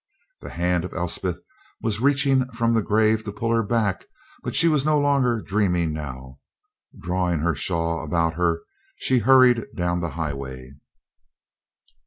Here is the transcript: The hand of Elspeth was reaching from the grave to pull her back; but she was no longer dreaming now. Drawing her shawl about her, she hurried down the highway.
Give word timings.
The 0.39 0.49
hand 0.49 0.83
of 0.83 0.93
Elspeth 0.95 1.37
was 1.79 2.01
reaching 2.01 2.47
from 2.53 2.73
the 2.73 2.81
grave 2.81 3.23
to 3.23 3.31
pull 3.31 3.51
her 3.51 3.61
back; 3.61 4.05
but 4.41 4.55
she 4.55 4.67
was 4.67 4.83
no 4.83 4.99
longer 4.99 5.39
dreaming 5.39 5.93
now. 5.93 6.39
Drawing 6.99 7.41
her 7.41 7.53
shawl 7.53 8.03
about 8.03 8.33
her, 8.33 8.63
she 8.95 9.19
hurried 9.19 9.63
down 9.75 9.99
the 9.99 10.09
highway. 10.17 10.71